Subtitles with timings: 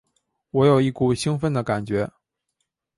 [0.49, 2.11] 我有一股兴奋的感觉